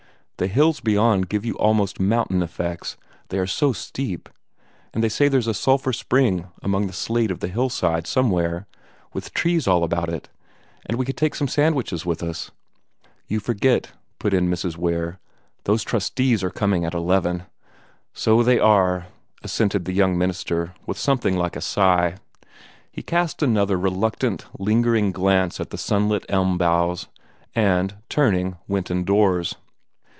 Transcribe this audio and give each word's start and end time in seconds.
The 0.37 0.47
hills 0.47 0.79
beyond 0.79 1.29
give 1.29 1.45
you 1.45 1.53
almost 1.59 1.99
mountain 1.99 2.41
effects, 2.41 2.97
they 3.29 3.37
are 3.37 3.45
so 3.45 3.73
steep; 3.73 4.27
and 4.91 5.03
they 5.03 5.07
say 5.07 5.27
there's 5.27 5.45
a 5.45 5.53
sulphur 5.53 5.93
spring 5.93 6.47
among 6.63 6.87
the 6.87 6.93
slate 6.93 7.29
on 7.31 7.37
the 7.37 7.47
hill 7.47 7.69
side, 7.69 8.07
somewhere, 8.07 8.65
with 9.13 9.35
trees 9.35 9.67
all 9.67 9.83
about 9.83 10.09
it; 10.09 10.29
and 10.87 10.97
we 10.97 11.05
could 11.05 11.15
take 11.15 11.35
some 11.35 11.47
sandwiches 11.47 12.07
with 12.07 12.23
us" 12.23 12.49
"You 13.27 13.39
forget," 13.39 13.91
put 14.17 14.33
in 14.33 14.49
Mrs. 14.49 14.77
Ware, 14.77 15.19
"those 15.65 15.83
trustees 15.83 16.43
are 16.43 16.49
coming 16.49 16.85
at 16.85 16.95
eleven." 16.95 17.43
"So 18.11 18.41
they 18.41 18.57
are!" 18.57 19.05
assented 19.43 19.85
the 19.85 19.93
young 19.93 20.17
minister, 20.17 20.73
with 20.87 20.97
something 20.97 21.37
like 21.37 21.55
a 21.55 21.61
sigh. 21.61 22.15
He 22.91 23.03
cast 23.03 23.43
another 23.43 23.77
reluctant, 23.77 24.47
lingering 24.57 25.11
glance 25.11 25.59
at 25.59 25.69
the 25.69 25.77
sunlit 25.77 26.25
elm 26.29 26.57
boughs, 26.57 27.05
and, 27.53 27.93
turning, 28.09 28.57
went 28.67 28.89
indoors. 28.89 29.53